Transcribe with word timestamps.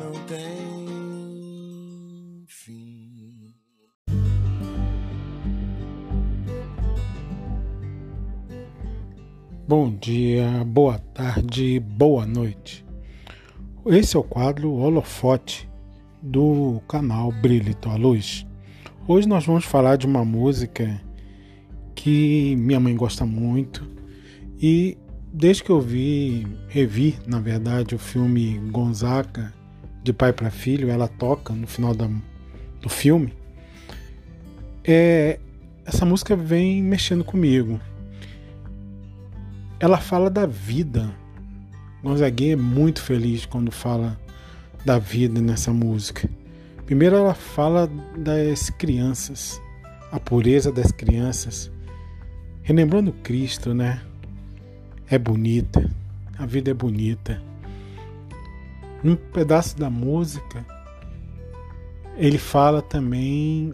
não 0.00 0.12
tem 0.26 0.38
fim. 2.48 3.54
Bom 9.68 9.94
dia, 10.00 10.64
boa 10.64 10.98
tarde, 10.98 11.78
boa 11.80 12.24
noite. 12.24 12.84
Esse 13.86 14.16
é 14.16 14.18
o 14.18 14.24
quadro 14.24 14.72
Holofote 14.72 15.68
do 16.22 16.80
canal 16.88 17.30
Brilho 17.30 17.76
a 17.84 17.96
Luz. 17.96 18.46
Hoje 19.06 19.28
nós 19.28 19.44
vamos 19.44 19.66
falar 19.66 19.96
de 19.96 20.06
uma 20.06 20.24
música 20.24 21.00
que 21.94 22.56
minha 22.56 22.80
mãe 22.80 22.96
gosta 22.96 23.26
muito 23.26 23.86
e 24.58 24.96
desde 25.32 25.62
que 25.62 25.70
eu 25.70 25.80
vi, 25.80 26.46
revi, 26.68 27.18
na 27.26 27.38
verdade, 27.38 27.94
o 27.94 27.98
filme 27.98 28.58
Gonzaga 28.70 29.59
de 30.02 30.12
pai 30.12 30.32
para 30.32 30.50
filho, 30.50 30.90
ela 30.90 31.08
toca 31.08 31.52
no 31.52 31.66
final 31.66 31.94
da, 31.94 32.08
do 32.80 32.88
filme. 32.88 33.32
É, 34.84 35.38
essa 35.84 36.04
música 36.04 36.34
vem 36.34 36.82
mexendo 36.82 37.24
comigo. 37.24 37.80
Ela 39.78 39.98
fala 39.98 40.30
da 40.30 40.46
vida. 40.46 41.10
Gonzaguinha 42.02 42.54
é 42.54 42.56
muito 42.56 43.02
feliz 43.02 43.44
quando 43.44 43.70
fala 43.70 44.18
da 44.84 44.98
vida 44.98 45.40
nessa 45.40 45.72
música. 45.72 46.28
Primeiro 46.86 47.16
ela 47.16 47.34
fala 47.34 47.88
das 48.16 48.70
crianças, 48.70 49.60
a 50.10 50.18
pureza 50.18 50.72
das 50.72 50.90
crianças, 50.90 51.70
relembrando 52.62 53.12
Cristo, 53.22 53.72
né? 53.74 54.00
é 55.10 55.18
bonita, 55.18 55.90
a 56.38 56.46
vida 56.46 56.70
é 56.70 56.74
bonita. 56.74 57.42
Num 59.02 59.16
pedaço 59.16 59.78
da 59.78 59.88
música, 59.88 60.64
ele 62.16 62.38
fala 62.38 62.82
também 62.82 63.72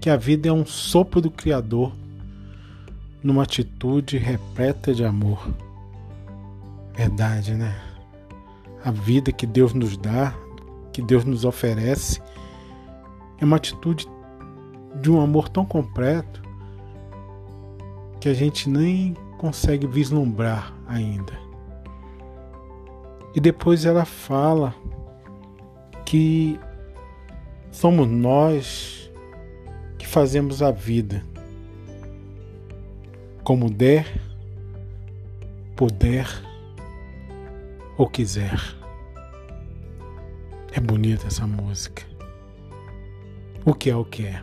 que 0.00 0.08
a 0.08 0.16
vida 0.16 0.48
é 0.48 0.52
um 0.52 0.64
sopro 0.64 1.20
do 1.20 1.30
Criador 1.30 1.92
numa 3.22 3.42
atitude 3.42 4.16
repleta 4.16 4.94
de 4.94 5.04
amor. 5.04 5.46
Verdade, 6.94 7.54
né? 7.54 7.78
A 8.84 8.90
vida 8.90 9.32
que 9.32 9.46
Deus 9.46 9.74
nos 9.74 9.96
dá, 9.96 10.34
que 10.92 11.02
Deus 11.02 11.24
nos 11.24 11.44
oferece, 11.44 12.22
é 13.38 13.44
uma 13.44 13.56
atitude 13.56 14.06
de 15.00 15.10
um 15.10 15.20
amor 15.20 15.48
tão 15.48 15.64
completo 15.64 16.42
que 18.20 18.28
a 18.28 18.34
gente 18.34 18.68
nem 18.68 19.14
consegue 19.36 19.86
vislumbrar 19.86 20.72
ainda. 20.86 21.47
E 23.34 23.40
depois 23.40 23.84
ela 23.84 24.04
fala 24.04 24.74
que 26.04 26.58
somos 27.70 28.08
nós 28.08 29.10
que 29.98 30.06
fazemos 30.06 30.62
a 30.62 30.70
vida 30.70 31.22
como 33.44 33.70
der, 33.70 34.06
puder 35.74 36.26
ou 37.96 38.06
quiser. 38.08 38.60
É 40.72 40.80
bonita 40.80 41.26
essa 41.26 41.46
música. 41.46 42.02
O 43.64 43.74
que 43.74 43.90
é 43.90 43.96
o 43.96 44.04
que 44.04 44.26
é? 44.26 44.42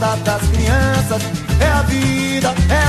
das 0.00 0.48
crianças. 0.48 1.22
É 1.60 1.66
a 1.66 1.82
vida, 1.82 2.54
é 2.70 2.79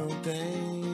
não 0.00 0.08
tem 0.22 0.89